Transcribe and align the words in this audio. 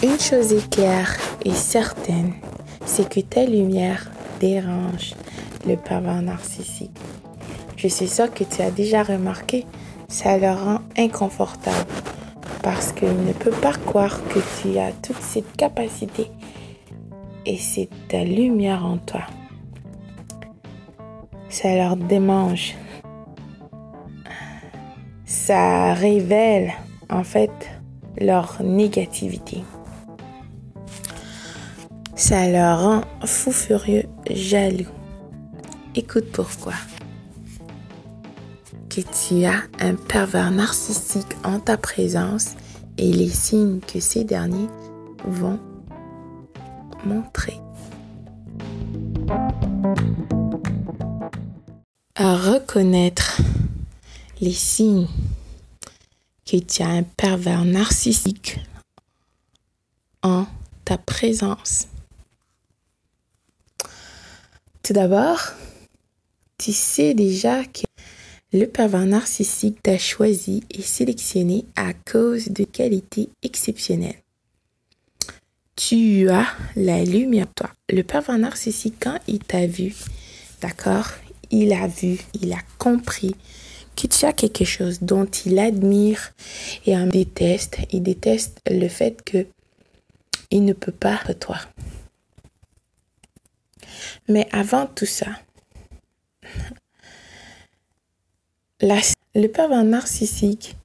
Une 0.00 0.20
chose 0.20 0.52
est 0.52 0.70
claire 0.70 1.16
et 1.44 1.50
certaine, 1.50 2.34
c'est 2.86 3.08
que 3.08 3.18
ta 3.18 3.44
lumière 3.44 4.08
dérange 4.38 5.14
le 5.66 5.74
pervers 5.74 6.22
narcissique. 6.22 6.96
Je 7.76 7.88
suis 7.88 8.06
sûre 8.06 8.32
que 8.32 8.44
tu 8.44 8.62
as 8.62 8.70
déjà 8.70 9.02
remarqué, 9.02 9.66
ça 10.06 10.38
le 10.38 10.50
rend 10.52 10.82
inconfortable 10.96 11.90
parce 12.62 12.92
qu'il 12.92 13.24
ne 13.24 13.32
peut 13.32 13.50
pas 13.50 13.72
croire 13.72 14.20
que 14.28 14.38
tu 14.62 14.78
as 14.78 14.92
toute 14.92 15.20
cette 15.20 15.56
capacité 15.56 16.30
et 17.44 17.56
c'est 17.56 17.88
ta 18.06 18.22
lumière 18.22 18.86
en 18.86 18.98
toi. 18.98 19.22
Ça 21.48 21.74
leur 21.74 21.96
démange. 21.96 22.76
Ça 25.24 25.92
révèle 25.94 26.72
en 27.10 27.24
fait 27.24 27.50
leur 28.20 28.62
négativité. 28.62 29.64
Ça 32.18 32.48
leur 32.48 32.82
rend 32.82 33.00
fou 33.24 33.52
furieux, 33.52 34.02
jaloux. 34.28 34.88
Écoute 35.94 36.32
pourquoi. 36.32 36.74
Que 38.90 39.02
tu 39.02 39.44
as 39.44 39.62
un 39.78 39.94
pervers 39.94 40.50
narcissique 40.50 41.36
en 41.44 41.60
ta 41.60 41.76
présence 41.76 42.56
et 42.98 43.12
les 43.12 43.28
signes 43.28 43.78
que 43.78 44.00
ces 44.00 44.24
derniers 44.24 44.66
vont 45.26 45.60
montrer. 47.04 47.60
À 52.16 52.36
reconnaître 52.36 53.40
les 54.40 54.52
signes 54.52 55.06
que 56.44 56.56
tu 56.56 56.82
as 56.82 56.88
un 56.88 57.04
pervers 57.04 57.64
narcissique 57.64 58.58
en 60.24 60.46
ta 60.84 60.98
présence. 60.98 61.86
Tout 64.88 64.94
d'abord, 64.94 65.52
tu 66.56 66.72
sais 66.72 67.12
déjà 67.12 67.62
que 67.62 67.82
le 68.54 68.64
pervers 68.64 69.04
narcissique 69.04 69.82
t'a 69.82 69.98
choisi 69.98 70.64
et 70.70 70.80
sélectionné 70.80 71.66
à 71.76 71.92
cause 71.92 72.48
de 72.48 72.64
qualités 72.64 73.28
exceptionnelles. 73.42 74.22
Tu 75.76 76.30
as 76.30 76.46
la 76.74 77.04
lumière, 77.04 77.52
toi. 77.54 77.68
Le 77.90 78.02
pervers 78.02 78.38
narcissique, 78.38 78.94
quand 78.98 79.18
il 79.26 79.40
t'a 79.40 79.66
vu, 79.66 79.94
d'accord, 80.62 81.10
il 81.50 81.74
a 81.74 81.86
vu, 81.86 82.20
il 82.40 82.50
a 82.54 82.62
compris 82.78 83.36
que 83.94 84.06
tu 84.06 84.24
as 84.24 84.32
quelque 84.32 84.64
chose 84.64 85.00
dont 85.02 85.26
il 85.44 85.58
admire 85.58 86.32
et 86.86 86.96
en 86.96 87.06
déteste. 87.06 87.76
Il 87.92 88.04
déteste 88.04 88.62
le 88.66 88.88
fait 88.88 89.22
que 89.22 89.44
il 90.50 90.64
ne 90.64 90.72
peut 90.72 90.92
pas 90.92 91.20
toi. 91.38 91.58
Mais 94.28 94.48
avant 94.52 94.86
tout 94.86 95.06
ça, 95.06 95.26
le 98.80 99.46
pervers 99.46 99.84
narcissique 99.84 100.76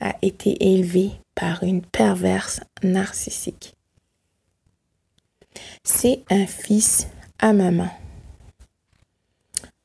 a 0.00 0.14
été 0.22 0.72
élevé 0.72 1.10
par 1.34 1.62
une 1.62 1.82
perverse 1.82 2.60
narcissique. 2.82 3.74
C'est 5.84 6.22
un 6.30 6.46
fils 6.46 7.06
à 7.38 7.52
maman. 7.52 7.90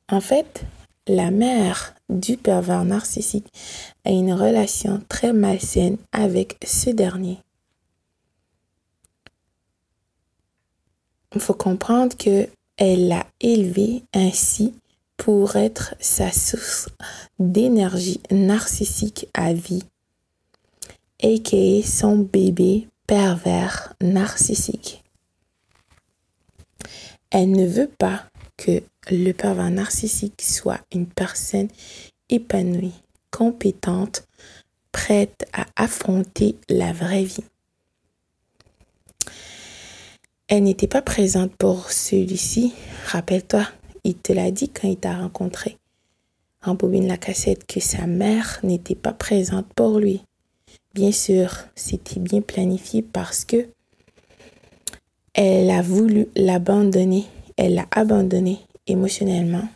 En 0.08 0.20
fait, 0.20 0.64
la 1.08 1.30
mère 1.30 1.94
du 2.08 2.36
pervers 2.36 2.84
narcissique 2.84 3.48
a 4.04 4.10
une 4.10 4.32
relation 4.32 5.02
très 5.08 5.32
malsaine 5.32 5.98
avec 6.12 6.56
ce 6.64 6.90
dernier. 6.90 7.38
Il 11.34 11.40
faut 11.40 11.54
comprendre 11.54 12.16
que 12.16 12.48
elle 12.76 13.08
l'a 13.08 13.26
élevé 13.40 14.02
ainsi 14.12 14.74
pour 15.16 15.56
être 15.56 15.94
sa 15.98 16.30
source 16.30 16.88
d'énergie 17.38 18.20
narcissique 18.30 19.28
à 19.34 19.52
vie, 19.52 19.84
aka 21.22 21.82
son 21.82 22.18
bébé 22.18 22.88
pervers 23.06 23.94
narcissique. 24.00 25.02
Elle 27.30 27.52
ne 27.52 27.66
veut 27.66 27.90
pas 27.98 28.26
que 28.56 28.82
le 29.10 29.32
pervers 29.32 29.70
narcissique 29.70 30.42
soit 30.42 30.80
une 30.92 31.06
personne 31.06 31.68
épanouie, 32.28 32.94
compétente, 33.30 34.26
prête 34.92 35.46
à 35.52 35.66
affronter 35.76 36.56
la 36.68 36.92
vraie 36.92 37.24
vie. 37.24 37.44
Elle 40.48 40.62
n'était 40.62 40.86
pas 40.86 41.02
présente 41.02 41.56
pour 41.56 41.90
celui-ci. 41.90 42.72
Rappelle-toi, 43.06 43.66
il 44.04 44.14
te 44.14 44.32
l'a 44.32 44.52
dit 44.52 44.68
quand 44.68 44.86
il 44.86 44.96
t'a 44.96 45.16
rencontré. 45.16 45.76
En 46.64 46.74
bobine 46.74 47.08
la 47.08 47.16
cassette 47.16 47.66
que 47.66 47.80
sa 47.80 48.06
mère 48.06 48.60
n'était 48.62 48.94
pas 48.94 49.12
présente 49.12 49.66
pour 49.74 49.98
lui. 49.98 50.22
Bien 50.94 51.10
sûr, 51.10 51.52
c'était 51.74 52.20
bien 52.20 52.42
planifié 52.42 53.02
parce 53.02 53.44
que 53.44 53.68
elle 55.34 55.68
a 55.70 55.82
voulu 55.82 56.28
l'abandonner. 56.36 57.24
Elle 57.56 57.74
l'a 57.74 57.86
abandonné 57.90 58.60
émotionnellement. 58.86 59.68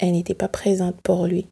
Elle 0.00 0.12
n'était 0.12 0.34
pas 0.34 0.48
présente 0.48 1.00
pour 1.00 1.26
lui. 1.26 1.46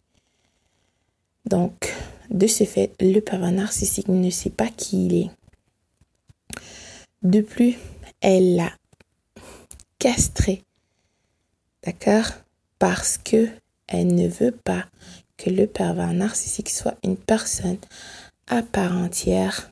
Donc, 1.46 1.94
de 2.30 2.48
ce 2.48 2.64
fait, 2.64 2.92
le 3.00 3.20
pervers 3.20 3.52
narcissique 3.52 4.08
ne 4.08 4.28
sait 4.28 4.50
pas 4.50 4.68
qui 4.68 5.06
il 5.06 5.14
est. 5.14 5.30
De 7.22 7.40
plus, 7.40 7.76
elle 8.20 8.56
l'a 8.56 8.72
castré. 9.98 10.64
D'accord? 11.84 12.32
Parce 12.78 13.18
que 13.18 13.48
elle 13.86 14.14
ne 14.14 14.28
veut 14.28 14.52
pas 14.52 14.86
que 15.36 15.50
le 15.50 15.66
pervers 15.66 16.12
narcissique 16.12 16.70
soit 16.70 16.96
une 17.02 17.16
personne 17.16 17.78
à 18.48 18.62
part 18.62 18.96
entière, 18.96 19.70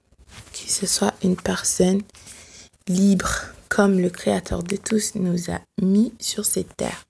que 0.53 0.71
ce 0.71 0.87
soit 0.87 1.15
une 1.23 1.37
personne 1.37 2.03
libre, 2.89 3.31
comme 3.69 3.99
le 3.99 4.11
Créateur 4.11 4.63
de 4.63 4.77
tous 4.77 5.15
nous 5.17 5.51
a 5.51 5.61
mis 5.83 6.13
sur 6.21 6.45
cette 6.45 6.77
terre. 6.77 7.05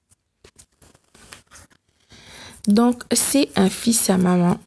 Donc, 2.67 3.05
c'est 3.13 3.49
un 3.57 3.71
fils 3.71 4.11
à 4.11 4.19
maman 4.19 4.59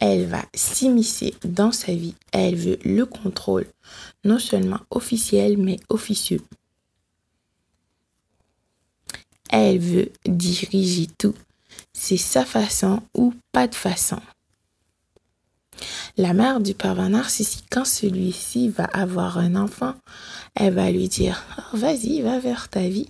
elle 0.00 0.26
va 0.26 0.44
s'immiscer 0.54 1.34
dans 1.44 1.72
sa 1.72 1.92
vie. 1.92 2.14
Elle 2.32 2.56
veut 2.56 2.78
le 2.84 3.04
contrôle, 3.04 3.66
non 4.24 4.38
seulement 4.38 4.80
officiel, 4.90 5.58
mais 5.58 5.78
officieux. 5.88 6.40
Elle 9.50 9.78
veut 9.78 10.12
diriger 10.26 11.08
tout. 11.18 11.34
C'est 11.92 12.16
sa 12.16 12.44
façon 12.44 13.02
ou 13.14 13.34
pas 13.52 13.66
de 13.66 13.74
façon. 13.74 14.20
La 16.16 16.32
mère 16.32 16.60
du 16.60 16.74
pervers 16.74 17.08
narcissique, 17.08 17.66
quand 17.70 17.84
celui-ci 17.84 18.68
va 18.68 18.84
avoir 18.84 19.38
un 19.38 19.54
enfant, 19.54 19.94
elle 20.54 20.74
va 20.74 20.90
lui 20.90 21.08
dire 21.08 21.44
oh, 21.58 21.76
Vas-y, 21.76 22.20
va 22.20 22.40
vers 22.40 22.68
ta 22.68 22.88
vie. 22.88 23.08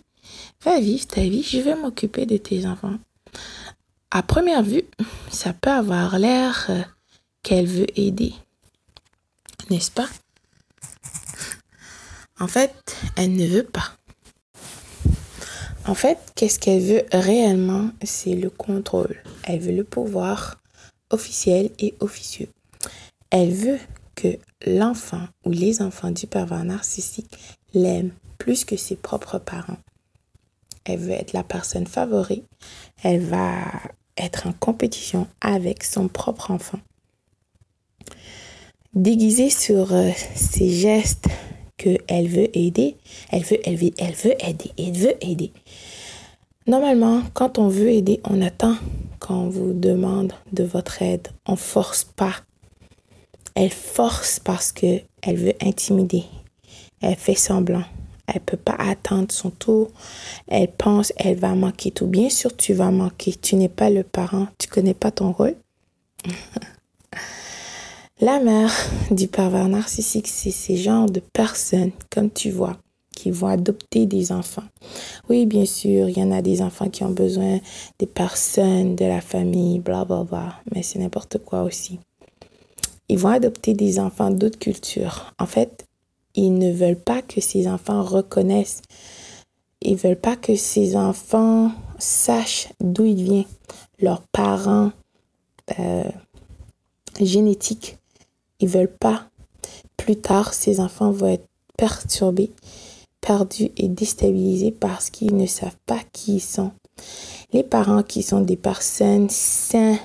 Va 0.63 0.79
vivre 0.79 1.07
ta 1.07 1.23
vie, 1.23 1.43
je 1.43 1.59
vais 1.59 1.75
m'occuper 1.75 2.27
de 2.27 2.37
tes 2.37 2.67
enfants 2.67 2.99
à 4.11 4.23
première 4.23 4.63
vue, 4.63 4.85
ça 5.31 5.53
peut 5.53 5.71
avoir 5.71 6.19
l'air 6.19 6.67
euh, 6.71 6.83
qu'elle 7.43 7.67
veut 7.67 7.99
aider. 7.99 8.33
N'est-ce 9.71 9.91
pas? 9.91 10.09
En 12.41 12.47
fait, 12.47 12.97
elle 13.17 13.35
ne 13.35 13.47
veut 13.47 13.65
pas. 13.65 13.93
En 15.87 15.95
fait, 15.95 16.19
qu'est-ce 16.37 16.59
qu'elle 16.59 16.83
veut 16.83 17.05
réellement? 17.13 17.91
C'est 18.05 18.35
le 18.35 18.51
contrôle. 18.51 19.17
Elle 19.43 19.61
veut 19.61 19.75
le 19.75 19.85
pouvoir 19.85 20.61
officiel 21.11 21.71
et 21.79 21.95
officieux. 22.01 22.49
Elle 23.31 23.53
veut 23.53 23.79
que 24.15 24.39
l'enfant 24.67 25.27
ou 25.45 25.51
les 25.51 25.83
enfants 25.83 26.11
du 26.11 26.27
pervers 26.27 26.65
narcissique 26.65 27.39
l'aiment 27.75 28.13
plus 28.39 28.65
que 28.65 28.77
ses 28.77 28.97
propres 28.97 29.39
parents. 29.39 29.79
Elle 30.85 31.01
veut 31.01 31.11
être 31.13 31.33
la 31.33 31.43
personne 31.43 31.87
favorite. 31.87 32.45
Elle 33.03 33.25
va 33.25 33.65
être 34.17 34.47
en 34.47 34.53
compétition 34.53 35.27
avec 35.41 35.85
son 35.85 36.09
propre 36.09 36.51
enfant. 36.51 36.81
Déguisée 38.95 39.51
sur 39.51 39.93
euh, 39.93 40.11
ses 40.35 40.71
gestes 40.71 41.29
qu'elle 41.79 42.29
veut 42.29 42.57
aider, 42.57 42.97
elle 43.31 43.45
veut, 43.45 43.59
elle 43.65 43.79
elle 43.97 44.15
veut 44.15 44.35
aider, 44.45 44.71
elle 44.77 44.93
veut 44.93 45.15
aider. 45.23 45.53
Normalement, 46.67 47.23
quand 47.33 47.57
on 47.57 47.69
veut 47.69 47.89
aider, 47.89 48.21
on 48.25 48.43
attend 48.43 48.77
qu'on 49.21 49.49
vous 49.49 49.73
demande 49.73 50.35
de 50.53 50.65
votre 50.65 51.01
aide. 51.01 51.29
On 51.47 51.57
force 51.57 52.05
pas. 52.05 52.35
Elle 53.55 53.73
force 53.73 54.39
parce 54.39 54.73
que 54.73 55.01
elle 55.23 55.37
veut 55.37 55.55
intimider. 55.63 56.25
Elle 57.01 57.17
fait 57.17 57.35
semblant. 57.35 57.85
Elle 58.27 58.41
peut 58.41 58.59
pas 58.59 58.77
attendre 58.79 59.33
son 59.33 59.49
tour. 59.49 59.91
Elle 60.47 60.71
pense, 60.71 61.13
elle 61.17 61.39
va 61.39 61.55
manquer 61.55 61.91
tout. 61.91 62.07
Bien 62.07 62.29
sûr, 62.29 62.55
tu 62.55 62.75
vas 62.75 62.91
manquer. 62.91 63.33
Tu 63.33 63.57
n'es 63.57 63.71
pas 63.71 63.89
le 63.89 64.03
parent. 64.03 64.49
Tu 64.59 64.69
connais 64.69 64.95
pas 64.95 65.11
ton 65.11 65.33
rôle. 65.33 65.57
La 68.21 68.41
mère 68.41 68.73
du 69.13 69.29
pervers 69.29 69.69
narcissique, 69.69 70.27
c'est 70.27 70.51
ces 70.51 70.77
genres 70.77 71.09
de 71.09 71.21
personnes, 71.21 71.93
comme 72.11 72.33
tu 72.33 72.51
vois, 72.51 72.77
qui 73.15 73.31
vont 73.31 73.47
adopter 73.47 74.07
des 74.07 74.33
enfants. 74.33 74.65
Oui, 75.29 75.47
bien 75.47 75.65
sûr, 75.65 76.09
il 76.09 76.19
y 76.19 76.23
en 76.25 76.33
a 76.33 76.43
des 76.43 76.61
enfants 76.61 76.91
qui 76.91 77.05
ont 77.05 77.13
besoin 77.13 77.61
des 78.01 78.09
personnes 78.09 78.97
de 78.97 79.05
la 79.05 79.21
famille, 79.21 79.79
bla 79.79 80.05
bla 80.05 80.25
bla, 80.25 80.55
mais 80.75 80.83
c'est 80.83 80.99
n'importe 80.99 81.39
quoi 81.39 81.63
aussi. 81.63 82.01
Ils 83.09 83.19
vont 83.19 83.29
adopter 83.29 83.73
des 83.75 84.01
enfants 84.01 84.33
d'autres 84.33 84.59
cultures. 84.59 85.33
En 85.39 85.47
fait, 85.47 85.87
ils 86.35 86.59
ne 86.59 86.73
veulent 86.73 86.97
pas 86.97 87.23
que 87.23 87.41
ces 87.41 87.69
enfants 87.69 88.03
reconnaissent. 88.03 88.83
Ils 89.81 89.97
veulent 89.97 90.17
pas 90.17 90.35
que 90.35 90.57
ces 90.57 90.97
enfants 90.97 91.71
sachent 92.01 92.71
d'où 92.81 93.05
ils 93.05 93.23
viennent, 93.23 93.45
leurs 94.01 94.23
parents 94.33 94.91
euh, 95.79 96.11
génétiques 97.21 97.99
ils 98.61 98.69
veulent 98.69 98.97
pas. 99.01 99.29
Plus 99.97 100.17
tard, 100.17 100.55
ces 100.55 100.81
enfants 100.81 101.11
vont 101.11 101.29
être 101.29 101.47
perturbés, 101.77 102.51
perdus 103.21 103.71
et 103.77 103.89
déstabilisés 103.89 104.73
parce 104.73 105.11
qu'ils 105.11 105.37
ne 105.37 105.47
savent 105.47 105.77
pas 105.87 106.01
qui 106.13 106.37
ils 106.37 106.41
sont. 106.41 106.73
Les 107.53 107.63
parents 107.63 108.03
qui 108.03 108.23
sont 108.23 108.41
des 108.41 108.57
personnes 108.57 109.29
saines 109.31 109.99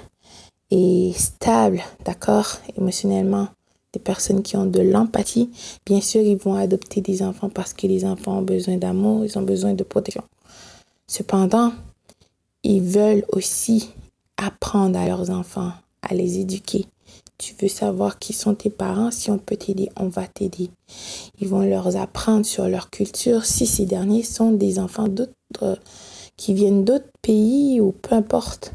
et 0.72 1.14
stables, 1.16 1.82
d'accord, 2.06 2.58
émotionnellement, 2.78 3.48
des 3.94 4.00
personnes 4.00 4.42
qui 4.42 4.58
ont 4.58 4.66
de 4.66 4.82
l'empathie, 4.82 5.50
bien 5.86 6.02
sûr, 6.02 6.22
ils 6.22 6.38
vont 6.38 6.56
adopter 6.56 7.02
des 7.02 7.22
enfants 7.22 7.50
parce 7.50 7.74
que 7.74 7.86
les 7.86 8.06
enfants 8.06 8.40
ont 8.40 8.44
besoin 8.44 8.78
d'amour, 8.78 9.24
ils 9.24 9.38
ont 9.38 9.44
besoin 9.44 9.74
de 9.74 9.84
protection. 9.84 10.24
Cependant, 11.08 11.74
ils 12.64 12.82
veulent 12.82 13.26
aussi 13.32 13.90
apprendre 14.38 14.98
à 14.98 15.06
leurs 15.06 15.30
enfants, 15.30 15.72
à 16.02 16.16
les 16.16 16.40
éduquer, 16.40 16.88
tu 17.38 17.56
veux 17.62 17.68
savoir 17.68 18.20
qui 18.20 18.34
sont 18.34 18.56
tes 18.56 18.70
parents, 18.70 19.12
si 19.12 19.32
on 19.32 19.38
peut 19.38 19.58
t'aider, 19.58 19.90
on 19.98 20.08
va 20.08 20.28
t'aider. 20.28 20.70
Ils 21.40 21.48
vont 21.48 21.62
leur 21.62 21.96
apprendre 21.98 22.46
sur 22.46 22.68
leur 22.68 22.90
culture 22.90 23.46
si 23.46 23.66
ces 23.66 23.86
derniers 23.86 24.24
sont 24.24 24.52
des 24.52 24.80
enfants 24.80 25.08
d'autres 25.08 25.80
qui 26.38 26.54
viennent 26.54 26.86
d'autres 26.86 27.12
pays 27.22 27.82
ou 27.82 27.92
peu 27.92 28.16
importe. 28.16 28.74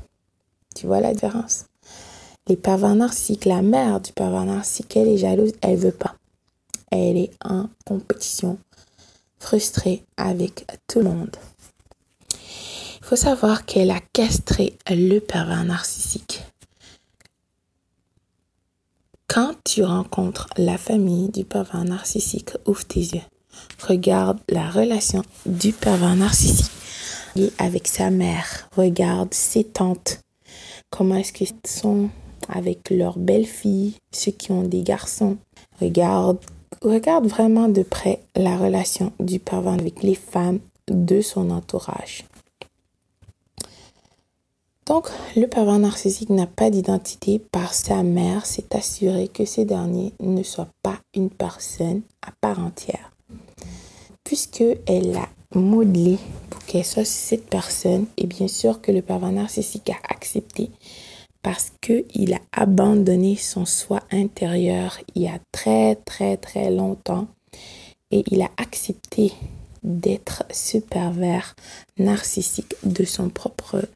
Tu 0.74 0.86
vois 0.86 1.00
la 1.00 1.12
différence? 1.12 1.66
Les 2.46 2.56
pervers 2.56 2.94
narcissiques, 2.94 3.44
la 3.44 3.62
mère 3.62 4.00
du 4.00 4.12
pervers 4.12 4.44
narcissique, 4.44 4.96
elle 4.96 5.08
est 5.08 5.18
jalouse, 5.18 5.52
elle 5.60 5.76
veut 5.76 5.92
pas. 5.92 6.14
Elle 6.90 7.16
est 7.16 7.30
en 7.44 7.68
compétition, 7.86 8.58
frustrée 9.38 10.04
avec 10.16 10.66
tout 10.86 11.00
le 11.00 11.10
monde. 11.10 11.36
Il 12.32 13.04
faut 13.04 13.16
savoir 13.16 13.66
qu'elle 13.66 13.90
a 13.90 14.00
castré 14.12 14.78
le 14.88 15.18
pervers 15.18 15.64
narcissique. 15.64 16.42
Tu 19.64 19.84
rencontres 19.84 20.48
la 20.56 20.78
famille 20.78 21.28
du 21.28 21.44
pervers 21.44 21.84
narcissique, 21.84 22.50
ouvre 22.66 22.84
tes 22.84 23.00
yeux. 23.00 23.22
Regarde 23.86 24.38
la 24.48 24.68
relation 24.68 25.22
du 25.46 25.72
pervers 25.72 26.16
narcissique 26.16 26.70
avec 27.58 27.86
sa 27.86 28.10
mère. 28.10 28.68
Regarde 28.76 29.32
ses 29.32 29.64
tantes. 29.64 30.20
Comment 30.90 31.16
est-ce 31.16 31.32
qu'ils 31.32 31.48
sont 31.66 32.08
avec 32.48 32.90
leurs 32.90 33.18
belles-filles, 33.18 33.94
ceux 34.10 34.32
qui 34.32 34.52
ont 34.52 34.62
des 34.62 34.82
garçons. 34.82 35.36
Regarde, 35.80 36.38
regarde 36.82 37.26
vraiment 37.26 37.68
de 37.68 37.82
près 37.82 38.20
la 38.34 38.56
relation 38.56 39.12
du 39.20 39.38
pervers 39.38 39.74
avec 39.74 40.02
les 40.02 40.14
femmes 40.14 40.60
de 40.88 41.20
son 41.20 41.50
entourage. 41.50 42.24
Donc, 44.88 45.08
le 45.36 45.46
pervers 45.46 45.78
narcissique 45.78 46.30
n'a 46.30 46.46
pas 46.46 46.70
d'identité 46.70 47.38
par 47.38 47.74
sa 47.74 48.02
mère 48.02 48.46
s'est 48.46 48.74
assuré 48.74 49.28
que 49.28 49.44
ces 49.44 49.66
derniers 49.66 50.14
ne 50.18 50.42
soient 50.42 50.72
pas 50.82 50.98
une 51.14 51.28
personne 51.28 52.00
à 52.26 52.32
part 52.40 52.58
entière. 52.58 53.12
Puisqu'elle 54.24 55.12
l'a 55.12 55.28
modelé 55.54 56.16
pour 56.48 56.64
qu'elle 56.64 56.86
soit 56.86 57.04
cette 57.04 57.50
personne, 57.50 58.06
et 58.16 58.26
bien 58.26 58.48
sûr 58.48 58.80
que 58.80 58.90
le 58.90 59.02
pervers 59.02 59.30
narcissique 59.30 59.90
a 59.90 59.98
accepté 60.08 60.70
parce 61.42 61.70
qu'il 61.82 62.32
a 62.32 62.40
abandonné 62.52 63.36
son 63.36 63.66
soi 63.66 64.00
intérieur 64.10 64.98
il 65.14 65.22
y 65.22 65.28
a 65.28 65.38
très 65.52 65.96
très 65.96 66.36
très 66.36 66.70
longtemps 66.70 67.28
et 68.10 68.24
il 68.30 68.42
a 68.42 68.50
accepté 68.56 69.32
d'être 69.82 70.44
ce 70.52 70.78
pervers 70.78 71.54
narcissique 71.98 72.74
de 72.84 73.04
son 73.04 73.28
propre, 73.28 73.88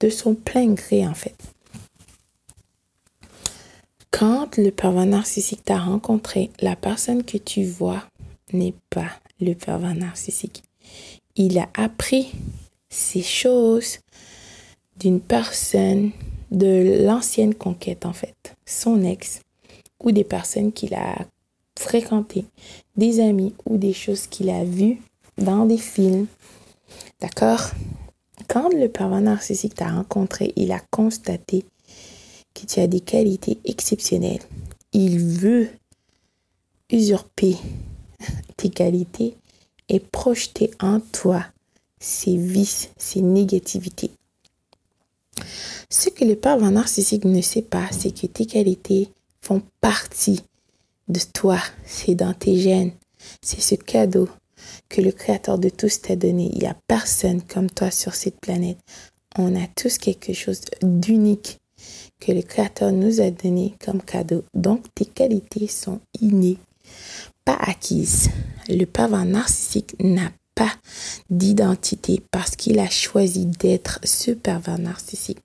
de 0.00 0.08
son 0.08 0.34
plein 0.34 0.72
gré 0.72 1.06
en 1.06 1.14
fait. 1.14 1.36
Quand 4.10 4.56
le 4.56 4.70
pervers 4.70 5.06
narcissique 5.06 5.64
t'a 5.64 5.78
rencontré, 5.78 6.50
la 6.60 6.76
personne 6.76 7.24
que 7.24 7.38
tu 7.38 7.64
vois 7.64 8.04
n'est 8.52 8.74
pas 8.90 9.10
le 9.40 9.54
pervers 9.54 9.94
narcissique. 9.94 10.62
Il 11.34 11.58
a 11.58 11.68
appris 11.74 12.32
ces 12.90 13.22
choses 13.22 13.98
d'une 14.98 15.20
personne 15.20 16.12
de 16.50 17.04
l'ancienne 17.04 17.54
conquête 17.54 18.04
en 18.04 18.12
fait, 18.12 18.54
son 18.66 19.02
ex 19.02 19.40
ou 20.04 20.12
des 20.12 20.24
personnes 20.24 20.72
qu'il 20.72 20.94
a 20.94 21.16
fréquentées, 21.78 22.44
des 22.96 23.20
amis 23.20 23.54
ou 23.64 23.78
des 23.78 23.94
choses 23.94 24.26
qu'il 24.26 24.50
a 24.50 24.64
vues 24.64 25.00
dans 25.38 25.66
des 25.66 25.78
films. 25.78 26.26
D'accord? 27.20 27.70
Quand 28.48 28.68
le 28.68 28.88
pervers 28.88 29.20
narcissique 29.20 29.74
t'a 29.74 29.88
rencontré, 29.88 30.52
il 30.56 30.72
a 30.72 30.80
constaté 30.90 31.64
que 32.54 32.66
tu 32.66 32.80
as 32.80 32.86
des 32.86 33.00
qualités 33.00 33.58
exceptionnelles. 33.64 34.42
Il 34.92 35.18
veut 35.20 35.68
usurper 36.90 37.56
tes 38.56 38.70
qualités 38.70 39.36
et 39.88 40.00
projeter 40.00 40.70
en 40.80 41.00
toi 41.00 41.44
ses 42.00 42.36
vices, 42.36 42.90
ses 42.98 43.22
négativités. 43.22 44.10
Ce 45.88 46.08
que 46.08 46.24
le 46.24 46.36
pervers 46.36 46.70
narcissique 46.70 47.24
ne 47.24 47.40
sait 47.40 47.62
pas, 47.62 47.88
c'est 47.90 48.10
que 48.10 48.26
tes 48.26 48.46
qualités 48.46 49.08
font 49.40 49.62
partie 49.80 50.40
de 51.08 51.20
toi. 51.32 51.58
C'est 51.86 52.14
dans 52.14 52.34
tes 52.34 52.58
gènes. 52.58 52.92
C'est 53.40 53.60
ce 53.60 53.76
cadeau 53.76 54.28
que 54.92 55.00
le 55.00 55.10
Créateur 55.10 55.58
de 55.58 55.70
tous 55.70 56.02
t'a 56.02 56.16
donné. 56.16 56.50
Il 56.52 56.58
n'y 56.58 56.66
a 56.66 56.76
personne 56.86 57.40
comme 57.40 57.70
toi 57.70 57.90
sur 57.90 58.14
cette 58.14 58.38
planète. 58.38 58.78
On 59.36 59.56
a 59.56 59.66
tous 59.74 59.96
quelque 59.96 60.34
chose 60.34 60.60
d'unique 60.82 61.58
que 62.20 62.30
le 62.30 62.42
Créateur 62.42 62.92
nous 62.92 63.20
a 63.22 63.30
donné 63.30 63.74
comme 63.84 64.02
cadeau. 64.02 64.44
Donc 64.52 64.84
tes 64.94 65.06
qualités 65.06 65.66
sont 65.66 66.00
innées, 66.20 66.58
pas 67.46 67.56
acquises. 67.58 68.28
Le 68.68 68.84
pervers 68.84 69.24
narcissique 69.24 69.96
n'a 69.98 70.30
pas 70.54 70.72
d'identité 71.30 72.22
parce 72.30 72.54
qu'il 72.54 72.78
a 72.78 72.90
choisi 72.90 73.46
d'être 73.46 73.98
ce 74.04 74.30
pervers 74.30 74.78
narcissique. 74.78 75.40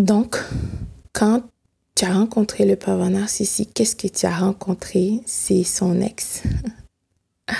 Donc, 0.00 0.38
quand 1.12 1.42
tu 1.98 2.04
as 2.04 2.14
rencontré 2.14 2.64
le 2.64 2.76
pervers 2.76 3.10
narcissique, 3.10 3.70
qu'est-ce 3.74 3.96
que 3.96 4.06
tu 4.06 4.24
as 4.24 4.38
rencontré? 4.38 5.20
C'est 5.26 5.64
son 5.64 6.00
ex. 6.00 6.44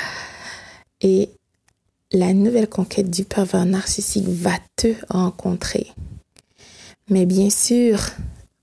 Et 1.01 1.31
la 2.13 2.33
nouvelle 2.33 2.69
conquête 2.69 3.11
du 3.11 3.25
pervers 3.25 3.67
narcissique 3.67 4.29
va 4.29 4.53
te 4.77 4.95
rencontrer. 5.09 5.89
Mais 7.11 7.27
bien 7.27 7.51
sûr, 7.51 7.99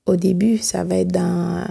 au 0.06 0.16
début, 0.16 0.60
ça 0.60 0.86
va 0.86 0.96
être 1.00 1.12
dans 1.12 1.68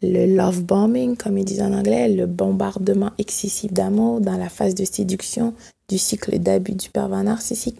le 0.00 0.24
love 0.24 0.62
bombing, 0.62 1.14
comme 1.14 1.36
ils 1.36 1.44
disent 1.44 1.60
en 1.60 1.74
anglais, 1.74 2.08
le 2.08 2.24
bombardement 2.24 3.10
excessif 3.18 3.70
d'amour 3.70 4.22
dans 4.22 4.38
la 4.38 4.48
phase 4.48 4.74
de 4.74 4.86
séduction 4.86 5.52
du 5.90 5.98
cycle 5.98 6.38
d'abus 6.38 6.72
du 6.72 6.88
pervers 6.88 7.24
narcissique. 7.24 7.78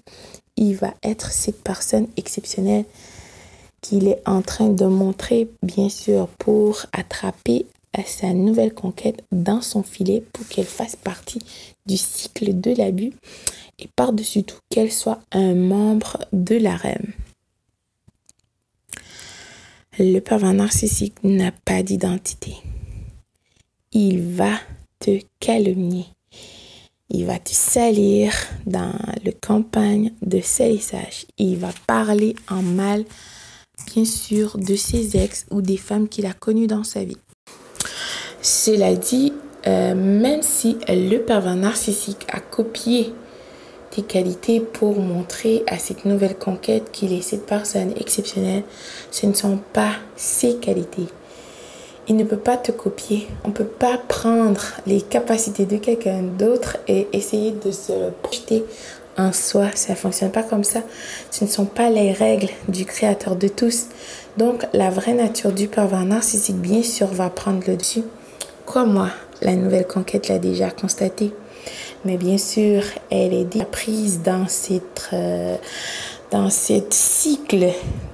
Il 0.59 0.75
va 0.75 0.92
être 1.02 1.33
cette 1.33 1.62
personne 1.64 2.06
exceptionnelle 2.18 2.85
qu'il 3.85 4.09
est 4.09 4.23
en 4.25 4.41
train 4.41 4.71
de 4.71 4.87
montrer, 4.87 5.50
bien 5.62 5.91
sûr, 5.91 6.29
pour 6.38 6.87
attraper 6.95 7.67
sa 8.07 8.33
nouvelle 8.33 8.73
conquête 8.73 9.23
dans 9.31 9.61
son 9.61 9.83
filet 9.83 10.25
pour 10.33 10.49
qu'elle 10.49 10.64
fasse 10.64 10.97
partie 10.97 11.43
du 11.85 11.99
cycle 11.99 12.59
de 12.59 12.73
l'abus 12.73 13.12
et 13.79 13.88
par-dessus 13.95 14.43
tout 14.43 14.57
qu'elle 14.71 14.91
soit 14.91 15.21
un 15.33 15.55
membre 15.55 16.19
de 16.33 16.57
la 16.57 16.76
reine. 16.76 17.12
Le 19.99 20.19
pervers 20.19 20.55
narcissique 20.55 21.23
n'a 21.23 21.53
pas 21.53 21.83
d'identité. 21.83 22.57
Il 23.93 24.23
va 24.23 24.59
te 24.99 25.21
calomnier. 25.38 26.07
Il 27.11 27.26
va 27.26 27.38
te 27.38 27.53
salir 27.53 28.33
dans 28.67 28.95
le 29.25 29.31
campagne 29.31 30.12
de 30.23 30.41
salissage. 30.41 31.26
Il 31.37 31.59
va 31.59 31.71
parler 31.87 32.35
en 32.50 32.62
mal 32.62 33.05
bien 33.95 34.04
sûr, 34.04 34.57
de 34.59 34.76
ses 34.76 35.16
ex 35.16 35.47
ou 35.50 35.62
des 35.62 35.76
femmes 35.76 36.09
qu'il 36.09 36.26
a 36.26 36.33
connues 36.33 36.66
dans 36.66 36.85
sa 36.85 37.04
vie. 37.04 37.19
Cela 38.43 38.95
dit, 38.95 39.33
euh, 39.66 39.95
même 39.95 40.43
si 40.43 40.76
le 40.88 41.19
pervers 41.19 41.57
narcissique 41.57 42.26
a 42.31 42.40
copié 42.40 43.14
tes 43.95 44.02
qualités 44.02 44.61
pour 44.61 44.99
montrer 44.99 45.62
à 45.66 45.78
cette 45.78 46.04
nouvelle 46.04 46.37
conquête 46.37 46.90
qu'il 46.90 47.12
est 47.12 47.23
cette 47.23 47.47
personne 47.47 47.93
exceptionnelle. 47.97 48.64
Ce 49.11 49.26
ne 49.26 49.33
sont 49.33 49.59
pas 49.73 49.93
ses 50.16 50.57
qualités. 50.57 51.07
Il 52.09 52.16
ne 52.16 52.25
peut 52.25 52.37
pas 52.37 52.57
te 52.57 52.73
copier. 52.73 53.28
On 53.45 53.49
ne 53.49 53.54
peut 53.54 53.64
pas 53.64 53.97
prendre 53.97 54.62
les 54.87 55.00
capacités 55.00 55.64
de 55.64 55.76
quelqu'un 55.76 56.23
d'autre 56.23 56.76
et 56.88 57.07
essayer 57.12 57.52
de 57.52 57.71
se 57.71 58.11
projeter 58.23 58.64
en 59.16 59.33
soi. 59.33 59.71
Ça 59.75 59.92
ne 59.92 59.99
fonctionne 59.99 60.30
pas 60.30 60.42
comme 60.42 60.64
ça. 60.64 60.80
Ce 61.30 61.44
ne 61.44 61.49
sont 61.49 61.66
pas 61.66 61.90
les 61.90 62.12
règles 62.12 62.49
du 62.68 62.85
créateur 62.85 63.37
de 63.37 63.49
tous. 63.49 63.87
Donc, 64.37 64.64
la 64.73 64.90
vraie 64.90 65.14
nature 65.14 65.52
du 65.52 65.68
pervers 65.68 66.04
narcissique, 66.04 66.56
bien 66.56 66.83
sûr, 66.83 67.09
va 67.09 67.30
prendre 67.30 67.62
le 67.66 67.76
dessus. 67.76 68.02
Quoi, 68.66 68.85
moi, 68.85 69.09
la 69.42 69.54
nouvelle 69.54 69.87
conquête 69.87 70.28
l'a 70.28 70.38
déjà 70.38 70.71
constaté. 70.71 71.33
Mais 72.04 72.16
bien 72.16 72.38
sûr, 72.38 72.83
elle 73.11 73.33
est 73.33 73.64
prise 73.71 74.21
dans 74.23 74.47
cette, 74.49 75.09
euh, 75.12 75.56
dans 76.30 76.50
cette 76.50 76.92
cycle 76.92 77.68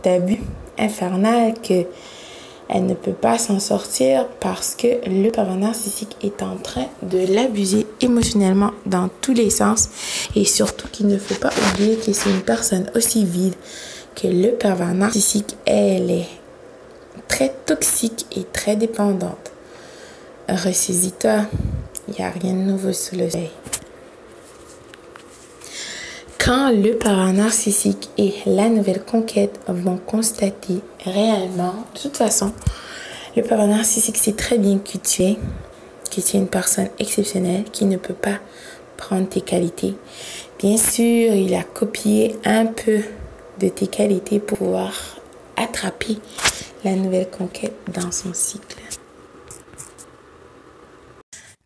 d'abus 0.04 0.40
infernal 0.78 1.54
que 1.60 1.86
elle 2.72 2.86
ne 2.86 2.94
peut 2.94 3.12
pas 3.12 3.36
s'en 3.36 3.58
sortir 3.58 4.26
parce 4.38 4.76
que 4.76 4.86
le 5.06 5.30
pervers 5.30 5.56
narcissique 5.56 6.16
est 6.22 6.40
en 6.42 6.56
train 6.56 6.86
de 7.02 7.18
l'abuser 7.34 7.86
émotionnellement 8.00 8.70
dans 8.86 9.08
tous 9.20 9.32
les 9.32 9.50
sens 9.50 9.88
et 10.36 10.44
surtout 10.44 10.86
qu'il 10.88 11.08
ne 11.08 11.18
faut 11.18 11.34
pas 11.34 11.50
oublier 11.72 11.96
que 11.96 12.12
c'est 12.12 12.30
une 12.30 12.42
personne 12.42 12.88
aussi 12.94 13.24
vide 13.24 13.54
que 14.14 14.28
le 14.28 14.52
pervers 14.52 14.94
narcissique, 14.94 15.56
elle 15.66 16.10
est 16.10 16.28
très 17.26 17.52
toxique 17.66 18.26
et 18.36 18.44
très 18.44 18.76
dépendante. 18.76 19.50
Ressaisis-toi, 20.48 21.46
il 22.08 22.14
n'y 22.14 22.24
a 22.24 22.30
rien 22.30 22.52
de 22.52 22.70
nouveau 22.70 22.92
sous 22.92 23.16
le 23.16 23.28
soleil. 23.28 23.50
Quand 26.42 26.70
le 26.70 26.96
parent 26.96 27.34
narcissique 27.34 28.08
et 28.16 28.32
la 28.46 28.70
nouvelle 28.70 29.04
conquête 29.04 29.60
vont 29.68 29.98
constater 29.98 30.80
réellement, 31.04 31.74
de 31.94 32.00
toute 32.00 32.16
façon, 32.16 32.54
le 33.36 33.42
parent 33.42 33.66
narcissique 33.66 34.16
sait 34.16 34.32
très 34.32 34.56
bien 34.56 34.78
que 34.78 34.96
tu 34.96 35.22
es, 35.22 35.36
que 36.10 36.22
tu 36.22 36.36
es 36.36 36.40
une 36.40 36.48
personne 36.48 36.88
exceptionnelle 36.98 37.64
qui 37.70 37.84
ne 37.84 37.98
peut 37.98 38.14
pas 38.14 38.38
prendre 38.96 39.28
tes 39.28 39.42
qualités. 39.42 39.94
Bien 40.58 40.78
sûr, 40.78 41.34
il 41.34 41.54
a 41.54 41.62
copié 41.62 42.34
un 42.46 42.64
peu 42.64 43.00
de 43.60 43.68
tes 43.68 43.88
qualités 43.88 44.40
pour 44.40 44.56
pouvoir 44.56 44.94
attraper 45.58 46.16
la 46.84 46.92
nouvelle 46.92 47.28
conquête 47.28 47.76
dans 47.92 48.10
son 48.10 48.32
cycle. 48.32 48.79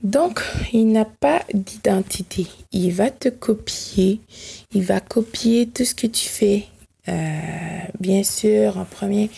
Donc, 0.04 0.42
il 0.74 0.92
n'a 0.92 1.06
pas 1.06 1.40
d'identité. 1.54 2.46
Il 2.72 2.92
va 2.92 3.10
te 3.10 3.30
copier. 3.30 4.20
Il 4.74 4.82
va 4.82 5.00
copier 5.00 5.66
tout 5.66 5.86
ce 5.86 5.94
que 5.94 6.06
tu 6.06 6.28
fais. 6.28 6.66
Euh, 7.08 7.40
bien 8.00 8.22
sûr, 8.22 8.76
en 8.76 8.84
premier, 8.84 9.30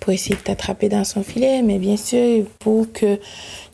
pour 0.00 0.12
essayer 0.12 0.34
de 0.34 0.40
t'attraper 0.40 0.88
dans 0.88 1.04
son 1.04 1.22
filet, 1.22 1.62
mais 1.62 1.78
bien 1.78 1.96
sûr, 1.96 2.44
pour 2.58 2.92
que 2.92 3.20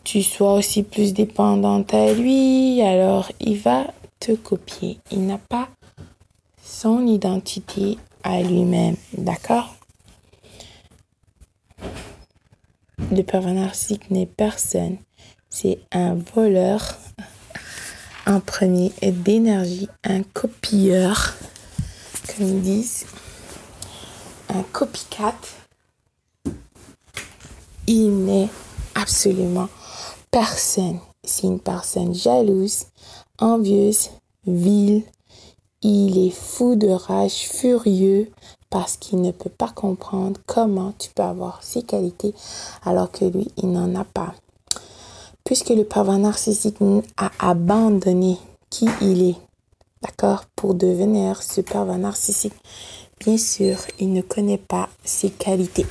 tu 0.03 0.21
sois 0.21 0.53
aussi 0.53 0.83
plus 0.83 1.13
dépendante 1.13 1.93
à 1.95 2.13
lui, 2.13 2.79
alors 2.81 3.31
il 3.39 3.57
va 3.57 3.87
te 4.19 4.33
copier. 4.33 4.99
Il 5.11 5.25
n'a 5.25 5.39
pas 5.39 5.69
son 6.63 7.07
identité 7.07 7.97
à 8.23 8.43
lui-même. 8.43 8.97
D'accord? 9.17 9.75
Le 13.11 13.21
pervers 13.23 13.53
narcissique 13.53 14.11
n'est 14.11 14.25
personne 14.27 14.97
c'est 15.55 15.79
un 15.93 16.15
voleur 16.35 16.97
en 18.27 18.41
premier 18.41 18.91
d'énergie, 19.01 19.87
un 20.03 20.21
copieur, 20.21 21.33
comme 22.27 22.47
ils 22.47 22.61
disent, 22.61 23.05
un 24.49 24.63
copycat. 24.63 25.35
Il 27.87 28.25
n'est 28.25 28.49
absolument 28.95 29.69
personne. 30.29 30.99
C'est 31.23 31.47
une 31.47 31.61
personne 31.61 32.13
jalouse, 32.13 32.87
envieuse, 33.39 34.09
vile. 34.45 35.03
Il 35.81 36.27
est 36.27 36.35
fou 36.35 36.75
de 36.75 36.89
rage, 36.89 37.47
furieux, 37.49 38.29
parce 38.69 38.97
qu'il 38.97 39.21
ne 39.21 39.31
peut 39.31 39.49
pas 39.49 39.69
comprendre 39.69 40.37
comment 40.47 40.93
tu 40.99 41.11
peux 41.11 41.23
avoir 41.23 41.63
ces 41.63 41.83
qualités 41.83 42.33
alors 42.83 43.09
que 43.09 43.23
lui, 43.23 43.47
il 43.55 43.71
n'en 43.71 43.95
a 43.95 44.03
pas 44.03 44.33
puisque 45.45 45.69
le 45.69 45.85
pervers 45.85 46.17
narcissique 46.17 46.77
a 47.17 47.31
abandonné 47.39 48.37
qui 48.69 48.87
il 48.99 49.29
est, 49.29 49.35
d'accord, 50.01 50.45
pour 50.55 50.73
devenir 50.73 51.41
ce 51.41 51.61
pervers 51.61 51.99
narcissique, 51.99 52.55
bien 53.19 53.37
sûr, 53.37 53.77
il 53.99 54.11
ne 54.11 54.21
connaît 54.21 54.57
pas 54.57 54.89
ses 55.05 55.29
qualités. 55.29 55.85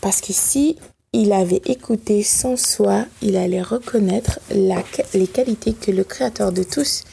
Parce 0.00 0.20
que 0.20 0.32
si 0.32 0.78
il 1.12 1.32
avait 1.32 1.62
écouté 1.66 2.22
son 2.22 2.56
soi, 2.56 3.04
il 3.20 3.36
allait 3.36 3.62
reconnaître 3.62 4.38
les 4.50 5.26
qualités 5.26 5.74
que 5.74 5.90
le 5.90 6.04
Créateur 6.04 6.52
de 6.52 6.62
tous 6.62 7.04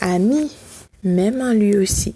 a 0.00 0.18
mis, 0.18 0.50
même 1.02 1.40
en 1.40 1.52
lui 1.52 1.76
aussi. 1.76 2.14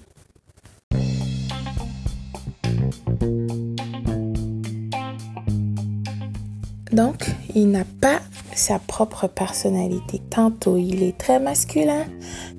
Donc, 6.93 7.27
il 7.55 7.71
n'a 7.71 7.85
pas 8.01 8.21
sa 8.55 8.79
propre 8.79 9.27
personnalité. 9.27 10.21
Tantôt 10.31 10.77
il 10.77 11.03
est 11.03 11.17
très 11.17 11.41
masculin, 11.41 12.05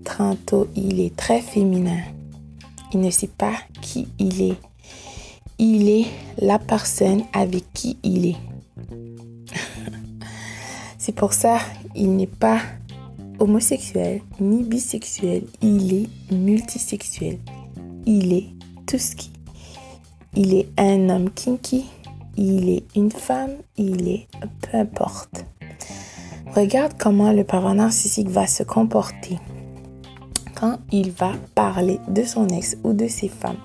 tantôt 0.04 0.68
il 0.76 1.00
est 1.00 1.16
très 1.16 1.42
féminin. 1.42 2.02
Il 2.94 3.02
ne 3.02 3.10
sait 3.10 3.28
pas 3.28 3.54
qui 3.82 4.08
il 4.20 4.42
est. 4.42 4.58
Il 5.60 5.90
est 5.90 6.06
la 6.40 6.60
personne 6.60 7.24
avec 7.34 7.72
qui 7.74 7.98
il 8.04 8.26
est. 8.28 8.38
C'est 10.98 11.16
pour 11.16 11.34
ça 11.34 11.60
il 11.96 12.16
n'est 12.16 12.28
pas 12.28 12.60
homosexuel 13.40 14.22
ni 14.40 14.64
bisexuel. 14.64 15.44
Il 15.62 15.94
est 15.94 16.34
multisexuel. 16.34 17.38
Il 18.06 18.34
est 18.34 18.48
tout 18.88 18.98
ce 18.98 19.16
qui. 19.16 19.32
Il 20.36 20.54
est 20.56 20.68
un 20.78 21.10
homme 21.10 21.30
kinky, 21.30 21.86
il 22.38 22.70
est 22.70 22.84
une 22.96 23.12
femme, 23.12 23.52
il 23.78 24.08
est 24.08 24.28
peu 24.62 24.78
importe. 24.78 25.46
Regarde 26.56 26.94
comment 27.00 27.32
le 27.32 27.44
parent 27.44 27.76
narcissique 27.76 28.30
va 28.30 28.48
se 28.48 28.64
comporter 28.64 29.40
quand 30.56 30.78
il 30.92 31.12
va 31.12 31.32
parler 31.56 32.00
de 32.08 32.24
son 32.24 32.48
ex 32.48 32.78
ou 32.84 32.94
de 32.94 33.08
ses 33.08 33.28
femmes 33.28 33.58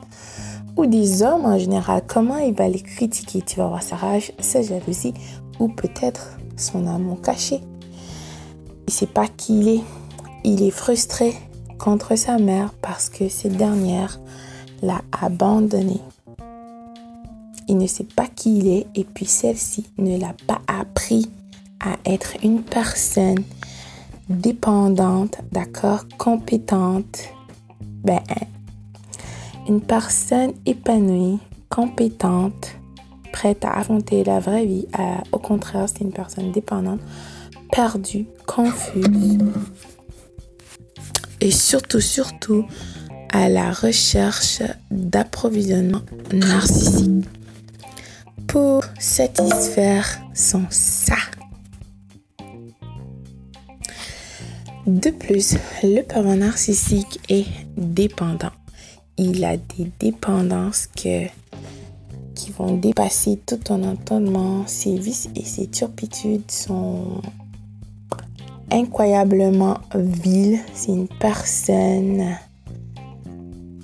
ou 0.79 0.87
des 0.87 1.23
hommes 1.23 1.45
en 1.45 1.59
général, 1.59 2.03
comment 2.07 2.39
il 2.39 2.55
va 2.55 2.69
les 2.69 2.81
critiquer? 2.81 3.43
Tu 3.43 3.57
vas 3.57 3.67
voir 3.67 3.83
sa 3.83 3.97
rage, 3.97 4.33
sa 4.39 4.63
jalousie 4.63 5.13
ou 5.59 5.69
peut-être 5.69 6.39
son 6.57 6.87
amour 6.87 7.21
caché. 7.21 7.57
Il 7.57 8.87
ne 8.87 8.93
sait 8.93 9.07
pas 9.07 9.27
qui 9.27 9.59
il 9.59 9.69
est. 9.69 9.81
Il 10.45 10.63
est 10.63 10.71
frustré 10.71 11.35
contre 11.79 12.17
sa 12.17 12.39
mère 12.39 12.73
parce 12.81 13.11
que 13.11 13.29
cette 13.29 13.57
dernière 13.57 14.21
l'a 14.81 15.03
abandonné 15.21 16.01
il 17.69 17.77
ne 17.77 17.87
sait 17.87 18.05
pas 18.05 18.27
qui 18.27 18.59
il 18.59 18.69
est 18.69 18.87
et 18.95 19.05
puis 19.05 19.27
celle-ci 19.27 19.87
ne 19.99 20.19
l'a 20.19 20.35
pas 20.47 20.61
appris 20.67 21.31
à 21.81 21.97
être 22.05 22.35
une 22.43 22.63
personne 22.63 23.45
dépendante, 24.29 25.39
d'accord, 25.53 26.07
compétente, 26.17 27.29
ben, 28.03 28.21
une 29.69 29.81
personne 29.81 30.53
épanouie, 30.67 31.39
compétente, 31.69 32.75
prête 33.33 33.65
à 33.65 33.73
affronter 33.73 34.25
la 34.25 34.41
vraie 34.41 34.67
vie. 34.67 34.87
au 35.33 35.39
contraire, 35.39 35.87
c'est 35.89 36.01
une 36.01 36.13
personne 36.13 36.51
dépendante, 36.53 37.01
perdue, 37.71 38.27
confuse. 38.47 39.39
Et 41.41 41.51
surtout, 41.51 42.01
surtout, 42.01 42.65
à 43.31 43.49
la 43.49 43.73
recherche 43.73 44.63
d'approvisionnement 44.91 46.01
narcissique 46.33 47.27
pour 48.49 48.83
satisfaire 48.99 50.21
son 50.35 50.65
ça. 50.71 51.17
De 54.87 55.11
plus, 55.11 55.57
le 55.83 56.01
pervers 56.03 56.37
narcissique 56.37 57.21
est 57.29 57.47
dépendant. 57.77 58.53
Il 59.19 59.45
a 59.45 59.57
des 59.57 59.91
dépendances 60.01 60.89
qui 60.95 61.29
vont 62.57 62.77
dépasser 62.77 63.39
tout 63.45 63.59
ton 63.59 63.85
entendement. 63.85 64.67
Ses 64.67 64.99
vices 64.99 65.29
et 65.37 65.45
ses 65.45 65.67
turpitudes 65.69 66.51
sont 66.51 67.21
incroyablement 68.71 69.79
viles. 69.95 70.61
C'est 70.73 70.93
une 70.93 71.09
personne 71.21 72.37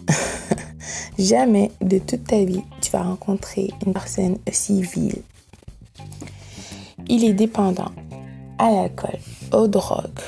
Jamais 1.19 1.71
de 1.83 1.99
toute 1.99 2.25
ta 2.25 2.43
vie 2.45 2.63
rencontrer 3.03 3.71
une 3.87 3.93
personne 3.93 4.39
aussi. 4.49 4.83
Il 7.09 7.25
est 7.25 7.35
dépendant 7.35 7.93
à 8.59 8.71
l'alcool, 8.71 9.19
aux 9.53 9.69
drogues 9.69 10.21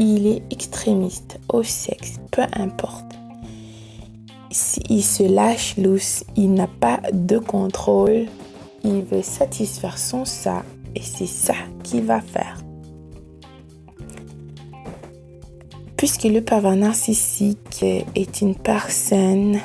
il 0.00 0.26
est 0.26 0.42
extrémiste 0.50 1.38
au 1.52 1.62
sexe, 1.62 2.20
peu 2.30 2.42
importe. 2.54 3.06
S'il 4.50 5.04
se 5.04 5.22
lâche 5.22 5.76
loose, 5.76 6.24
il 6.36 6.54
n'a 6.54 6.66
pas 6.66 7.00
de 7.12 7.38
contrôle, 7.38 8.26
il 8.82 9.02
veut 9.02 9.22
satisfaire 9.22 9.98
son 9.98 10.24
ça 10.24 10.64
et 10.96 11.02
c'est 11.02 11.26
ça 11.26 11.54
qu'il 11.82 12.04
va 12.04 12.20
faire. 12.20 12.58
Puisque 15.96 16.24
le 16.24 16.40
pervers 16.40 16.76
narcissique 16.76 17.82
est 17.82 18.40
une 18.40 18.54
personne 18.54 19.60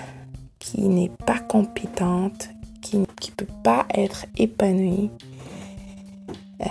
qui 0.65 0.81
n'est 0.81 1.11
pas 1.25 1.37
compétente, 1.37 2.49
qui 2.81 2.97
ne 2.97 3.05
peut 3.05 3.53
pas 3.63 3.85
être 3.93 4.25
épanouie, 4.35 5.11
euh, 6.61 6.65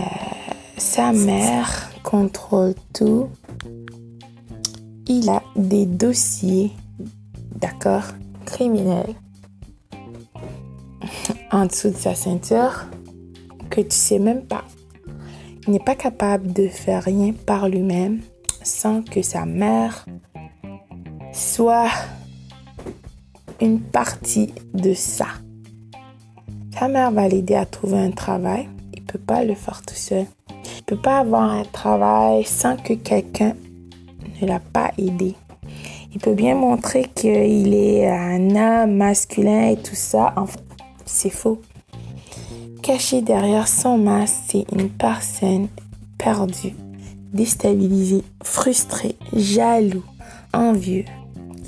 sa 0.76 1.12
mère 1.12 1.90
contrôle 2.02 2.74
tout. 2.92 3.28
Il 5.06 5.28
a 5.28 5.42
des 5.54 5.86
dossiers, 5.86 6.72
d'accord, 7.54 8.04
criminels 8.46 9.14
en 11.52 11.66
dessous 11.66 11.90
de 11.90 11.96
sa 11.96 12.16
ceinture 12.16 12.86
que 13.70 13.80
tu 13.80 13.96
sais 13.96 14.18
même 14.18 14.44
pas. 14.44 14.64
Il 15.66 15.72
n'est 15.72 15.78
pas 15.78 15.94
capable 15.94 16.52
de 16.52 16.66
faire 16.66 17.04
rien 17.04 17.32
par 17.32 17.68
lui-même 17.68 18.20
sans 18.64 19.02
que 19.02 19.22
sa 19.22 19.46
mère 19.46 20.04
soit 21.32 21.90
une 23.60 23.80
partie 23.80 24.52
de 24.72 24.94
ça. 24.94 25.26
Sa 26.78 26.88
mère 26.88 27.10
va 27.12 27.28
l'aider 27.28 27.54
à 27.54 27.66
trouver 27.66 27.98
un 27.98 28.10
travail. 28.10 28.68
Il 28.94 29.02
peut 29.02 29.18
pas 29.18 29.44
le 29.44 29.54
faire 29.54 29.82
tout 29.82 29.94
seul. 29.94 30.26
Il 30.78 30.82
peut 30.84 31.00
pas 31.00 31.18
avoir 31.18 31.50
un 31.50 31.64
travail 31.64 32.44
sans 32.44 32.76
que 32.76 32.94
quelqu'un 32.94 33.54
ne 34.40 34.46
l'a 34.46 34.60
pas 34.60 34.90
aidé. 34.98 35.34
Il 36.12 36.20
peut 36.20 36.34
bien 36.34 36.54
montrer 36.54 37.06
qu'il 37.14 37.74
est 37.74 38.08
un 38.08 38.50
homme 38.50 38.96
masculin 38.96 39.70
et 39.70 39.76
tout 39.76 39.94
ça. 39.94 40.32
En 40.36 40.46
fait, 40.46 40.62
c'est 41.04 41.30
faux. 41.30 41.60
Caché 42.82 43.22
derrière 43.22 43.66
son 43.66 43.98
masque, 43.98 44.34
c'est 44.48 44.66
une 44.72 44.90
personne 44.90 45.68
perdue, 46.18 46.74
déstabilisée, 47.32 48.22
frustrée, 48.42 49.16
jaloux, 49.32 50.04
envieux. 50.52 51.04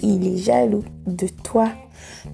Il 0.09 0.25
est 0.25 0.37
jaloux 0.37 0.85
de 1.09 1.27
toi, 1.27 1.69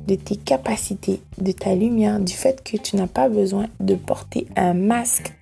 de 0.07 0.15
tes 0.15 0.37
capacités, 0.37 1.23
de 1.39 1.53
ta 1.53 1.75
lumière, 1.75 2.21
du 2.21 2.35
fait 2.35 2.63
que 2.63 2.77
tu 2.77 2.97
n'as 2.97 3.07
pas 3.07 3.31
besoin 3.31 3.67
de 3.81 3.95
porter 3.95 4.47
un 4.57 4.75
masque. 4.75 5.33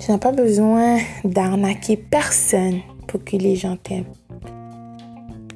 Tu 0.00 0.10
n'as 0.10 0.18
pas 0.18 0.32
besoin 0.32 0.98
d'arnaquer 1.22 1.96
personne 1.96 2.80
pour 3.06 3.22
que 3.22 3.36
les 3.36 3.54
gens 3.54 3.76
t'aiment. 3.76 4.12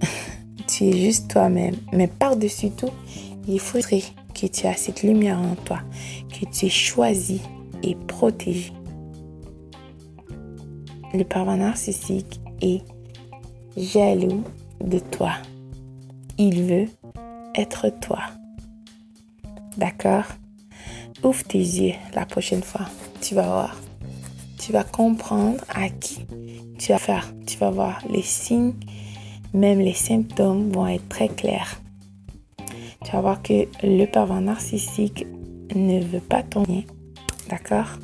tu 0.69 0.85
es 0.85 0.93
juste 0.93 1.29
toi-même. 1.29 1.75
Mais 1.93 2.07
par-dessus 2.07 2.71
tout, 2.71 2.93
il 3.49 3.59
frustré 3.59 4.05
que 4.33 4.47
tu 4.47 4.69
as 4.69 4.75
cette 4.75 5.03
lumière 5.03 5.41
en 5.41 5.57
toi, 5.57 5.81
que 6.31 6.47
tu 6.49 6.67
es 6.67 6.71
choisi 6.71 7.41
et 7.83 7.97
protégé. 8.07 8.73
Le 11.13 11.25
pervers 11.25 11.57
narcissique 11.57 12.41
est 12.63 12.83
jaloux 13.77 14.45
de 14.83 14.99
toi. 14.99 15.33
Il 16.39 16.63
veut 16.63 16.89
être 17.55 17.89
toi. 18.01 18.21
D'accord? 19.77 20.25
Ouvre 21.23 21.45
tes 21.45 21.59
yeux 21.59 21.95
la 22.15 22.27
prochaine 22.27 22.63
fois. 22.63 22.87
Tu 23.21 23.35
vas 23.35 23.47
voir. 23.47 23.77
Tu 24.59 24.73
vas 24.73 24.85
comprendre 24.85 25.63
à 25.69 25.89
qui 25.89 26.27
tu 26.79 26.93
vas 26.93 26.99
faire. 26.99 27.33
Tu 27.47 27.57
vas 27.59 27.71
voir 27.71 28.03
les 28.11 28.23
signes, 28.23 28.75
même 29.55 29.81
les 29.81 29.95
symptômes 29.95 30.71
vont 30.71 30.87
être 30.87 31.09
très 31.09 31.29
clairs 31.29 31.81
tu 33.07 33.13
vas 33.13 33.21
voir 33.21 33.43
que 33.43 33.69
le 33.85 34.05
pervers 34.07 34.41
narcissique 34.41 35.27
ne 35.77 36.03
veut 36.03 36.21
pas 36.21 36.43
ton. 36.43 36.65
D'accord? 37.49 37.99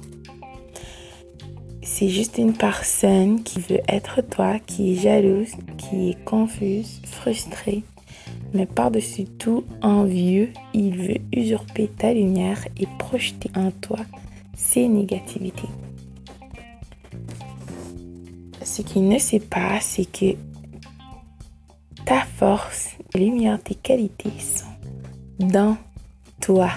C'est 1.94 2.09
juste 2.09 2.38
une 2.38 2.55
personne 2.55 3.42
qui 3.42 3.61
veut 3.61 3.83
être 3.87 4.22
toi, 4.22 4.59
qui 4.59 4.92
est 4.92 5.02
jalouse, 5.02 5.50
qui 5.76 6.09
est 6.09 6.24
confuse, 6.24 7.02
frustrée, 7.05 7.83
mais 8.55 8.64
par-dessus 8.64 9.26
tout 9.26 9.64
envieux. 9.83 10.48
Il 10.72 10.96
veut 10.96 11.18
usurper 11.35 11.88
ta 11.88 12.14
lumière 12.14 12.66
et 12.78 12.87
projeter 12.98 13.50
en 13.55 13.70
toi 13.70 13.98
ses 14.57 14.88
négativités. 14.88 15.68
Ce 18.64 18.81
qu'il 18.81 19.07
ne 19.07 19.18
sait 19.18 19.40
pas, 19.40 19.78
c'est 19.83 20.11
que 20.11 20.35
ta 22.07 22.22
force, 22.38 22.96
lumière, 23.14 23.62
tes 23.62 23.74
qualités 23.74 24.33
sont 24.40 25.46
dans 25.46 25.76
toi. 26.40 26.70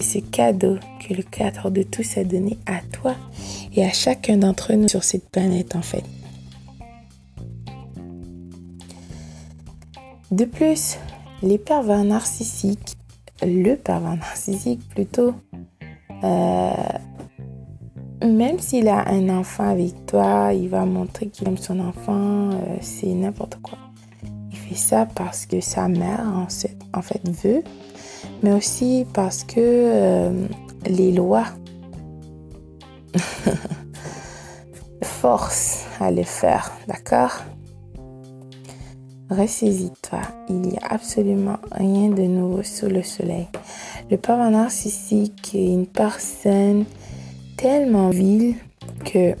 Ce 0.00 0.18
cadeau 0.18 0.76
que 1.00 1.14
le 1.14 1.22
Créateur 1.22 1.70
de 1.70 1.82
tous 1.82 2.16
a 2.16 2.24
donné 2.24 2.58
à 2.66 2.80
toi 2.92 3.14
et 3.74 3.84
à 3.84 3.92
chacun 3.92 4.38
d'entre 4.38 4.72
nous 4.74 4.88
sur 4.88 5.04
cette 5.04 5.28
planète 5.30 5.76
en 5.76 5.82
fait. 5.82 6.04
De 10.30 10.44
plus, 10.44 10.96
les 11.42 11.58
pervers 11.58 12.04
narcissiques, 12.04 12.96
le 13.42 13.74
pervers 13.74 14.16
narcissique 14.16 14.88
plutôt, 14.88 15.34
euh, 16.24 16.72
même 18.24 18.58
s'il 18.58 18.88
a 18.88 19.08
un 19.08 19.28
enfant 19.28 19.68
avec 19.68 20.06
toi, 20.06 20.52
il 20.52 20.68
va 20.68 20.84
montrer 20.84 21.28
qu'il 21.28 21.48
aime 21.48 21.58
son 21.58 21.80
enfant, 21.80 22.50
euh, 22.50 22.76
c'est 22.80 23.12
n'importe 23.12 23.56
quoi 23.62 23.78
ça 24.74 25.06
parce 25.06 25.46
que 25.46 25.60
sa 25.60 25.88
mère 25.88 26.26
en 26.92 27.02
fait 27.02 27.28
veut, 27.44 27.62
mais 28.42 28.52
aussi 28.52 29.06
parce 29.12 29.44
que 29.44 29.58
euh, 29.58 30.46
les 30.86 31.12
lois 31.12 31.46
forcent 35.02 35.86
à 36.00 36.10
le 36.10 36.22
faire, 36.22 36.72
d'accord? 36.88 37.42
Ressaisis-toi, 39.30 40.22
il 40.48 40.60
n'y 40.60 40.76
a 40.78 40.88
absolument 40.90 41.58
rien 41.70 42.08
de 42.08 42.22
nouveau 42.22 42.62
sous 42.64 42.86
le 42.86 43.02
soleil. 43.02 43.46
Le 44.10 44.16
pervers 44.16 44.50
narcissique 44.50 45.54
est 45.54 45.72
une 45.72 45.86
personne 45.86 46.84
tellement 47.56 48.10
vile 48.10 48.56
que 49.04 49.36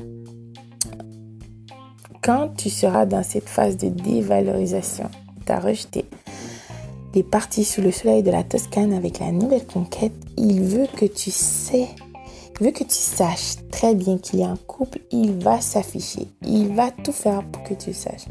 quand 2.22 2.50
tu 2.56 2.70
seras 2.70 3.06
dans 3.06 3.22
cette 3.22 3.48
phase 3.48 3.76
de 3.78 3.88
dévalorisation, 3.88 5.10
tu 5.44 5.52
as 5.52 5.58
rejeté 5.58 6.04
les 7.14 7.22
parties 7.22 7.64
sous 7.64 7.80
le 7.80 7.90
soleil 7.90 8.22
de 8.22 8.30
la 8.30 8.44
Toscane 8.44 8.92
avec 8.92 9.18
la 9.18 9.32
nouvelle 9.32 9.66
conquête, 9.66 10.12
il 10.36 10.62
veut 10.62 10.86
que 10.86 11.06
tu 11.06 11.30
sais, 11.30 11.88
il 12.60 12.66
veut 12.66 12.72
que 12.72 12.84
tu 12.84 12.94
saches 12.94 13.56
très 13.70 13.94
bien 13.94 14.18
qu'il 14.18 14.40
y 14.40 14.42
a 14.42 14.50
un 14.50 14.56
couple, 14.56 15.00
il 15.10 15.32
va 15.42 15.60
s'afficher, 15.60 16.28
il 16.46 16.74
va 16.74 16.90
tout 16.90 17.12
faire 17.12 17.42
pour 17.50 17.62
que 17.64 17.74
tu 17.74 17.92
saches. 17.92 18.26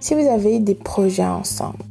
Si 0.00 0.14
vous 0.14 0.26
avez 0.26 0.58
des 0.60 0.74
projets 0.74 1.24
ensemble, 1.24 1.84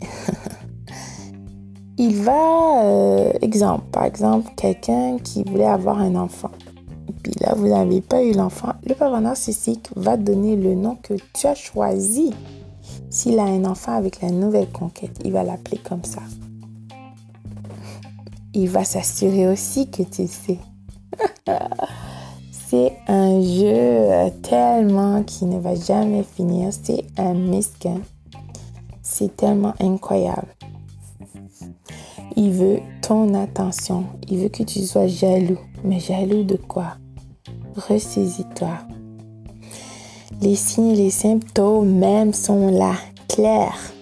il 1.98 2.16
va, 2.16 2.84
euh, 2.84 3.32
exemple, 3.40 3.84
par 3.90 4.04
exemple, 4.04 4.52
quelqu'un 4.56 5.18
qui 5.18 5.42
voulait 5.44 5.64
avoir 5.64 5.98
un 5.98 6.14
enfant 6.14 6.50
puis 7.24 7.32
là, 7.40 7.54
vous 7.56 7.68
n'avez 7.68 8.02
pas 8.02 8.22
eu 8.22 8.32
l'enfant, 8.32 8.74
le 8.86 8.94
pervers 8.94 9.22
narcissique 9.22 9.88
va 9.96 10.18
donner 10.18 10.56
le 10.56 10.74
nom 10.74 10.96
que 10.96 11.14
tu 11.32 11.46
as 11.46 11.54
choisi. 11.54 12.32
S'il 13.14 13.38
a 13.38 13.44
un 13.44 13.64
enfant 13.64 13.92
avec 13.92 14.20
la 14.22 14.30
nouvelle 14.30 14.68
conquête, 14.72 15.20
il 15.24 15.30
va 15.30 15.44
l'appeler 15.44 15.78
comme 15.78 16.02
ça. 16.02 16.20
Il 18.52 18.68
va 18.68 18.82
s'assurer 18.82 19.46
aussi 19.46 19.88
que 19.88 20.02
tu 20.02 20.26
sais. 20.26 20.58
C'est 22.50 22.92
un 23.06 23.40
jeu 23.40 24.32
tellement 24.42 25.22
qui 25.22 25.44
ne 25.44 25.60
va 25.60 25.76
jamais 25.76 26.24
finir. 26.24 26.72
C'est 26.72 27.04
un 27.16 27.34
misquin. 27.34 28.00
C'est 29.00 29.36
tellement 29.36 29.74
incroyable. 29.78 30.48
Il 32.34 32.50
veut 32.50 32.80
ton 33.00 33.32
attention. 33.34 34.06
Il 34.28 34.38
veut 34.38 34.48
que 34.48 34.64
tu 34.64 34.80
sois 34.80 35.06
jaloux. 35.06 35.60
Mais 35.84 36.00
jaloux 36.00 36.42
de 36.42 36.56
quoi? 36.56 36.96
Ressaisis-toi. 37.76 38.76
Les 40.44 40.56
signes 40.56 40.92
les 40.92 41.08
symptômes 41.08 41.94
même 41.94 42.34
sont 42.34 42.70
là, 42.70 42.96
clairs. 43.30 43.94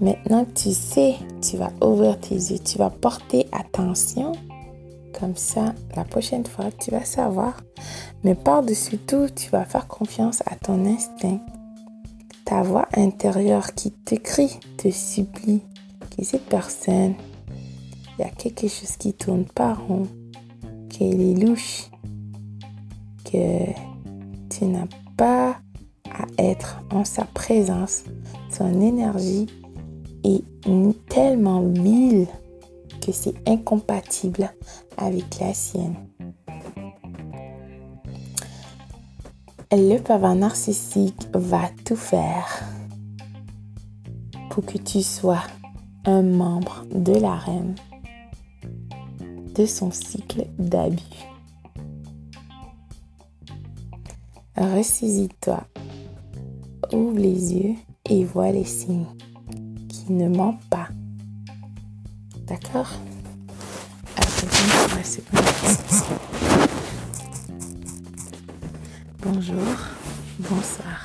Maintenant 0.00 0.44
que 0.44 0.50
tu 0.50 0.72
sais, 0.72 1.14
tu 1.40 1.56
vas 1.56 1.70
ouvrir 1.80 2.18
tes 2.18 2.34
yeux, 2.34 2.58
tu 2.58 2.78
vas 2.78 2.90
porter 2.90 3.46
attention. 3.52 4.32
Comme 5.16 5.36
ça, 5.36 5.76
la 5.94 6.02
prochaine 6.02 6.44
fois, 6.44 6.72
tu 6.72 6.90
vas 6.90 7.04
savoir. 7.04 7.62
Mais 8.24 8.34
par-dessus 8.34 8.98
tout, 8.98 9.28
tu 9.32 9.48
vas 9.50 9.64
faire 9.64 9.86
confiance 9.86 10.42
à 10.44 10.56
ton 10.56 10.84
instinct. 10.86 11.38
Ta 12.44 12.62
voix 12.62 12.88
intérieure 12.96 13.74
qui 13.74 13.92
te 13.92 14.16
crie, 14.16 14.58
te 14.76 14.90
supplie 14.90 15.62
que 16.16 16.24
cette 16.24 16.46
personne, 16.46 17.14
il 18.18 18.22
y 18.22 18.24
a 18.24 18.30
quelque 18.30 18.66
chose 18.66 18.96
qui 18.98 19.12
tourne 19.12 19.44
pas 19.44 19.74
rond, 19.74 20.08
qu'elle 20.90 21.20
est 21.20 21.34
louche, 21.34 21.90
que 23.24 23.93
n'as 24.66 24.88
pas 25.16 25.56
à 26.10 26.26
être 26.38 26.80
en 26.90 27.04
sa 27.04 27.24
présence. 27.24 28.04
Son 28.50 28.80
énergie 28.80 29.46
est 30.24 30.44
tellement 31.08 31.60
mille 31.60 32.26
que 33.00 33.12
c'est 33.12 33.34
incompatible 33.46 34.50
avec 34.96 35.38
la 35.40 35.52
sienne. 35.52 35.96
Le 39.72 39.98
pervers 39.98 40.36
narcissique 40.36 41.26
va 41.34 41.68
tout 41.84 41.96
faire 41.96 42.62
pour 44.50 44.64
que 44.64 44.78
tu 44.78 45.02
sois 45.02 45.42
un 46.04 46.22
membre 46.22 46.84
de 46.94 47.14
la 47.14 47.34
reine 47.34 47.74
de 49.54 49.66
son 49.66 49.90
cycle 49.90 50.46
d'abus. 50.58 51.33
Ressaisis-toi, 54.56 55.64
ouvre 56.92 57.18
les 57.18 57.54
yeux 57.54 57.74
et 58.08 58.24
vois 58.24 58.52
les 58.52 58.64
signes 58.64 59.06
qui 59.88 60.12
ne 60.12 60.28
mentent 60.28 60.64
pas. 60.70 60.88
D'accord? 62.46 62.92
Bonjour, 69.22 69.56
bonsoir. 70.38 71.03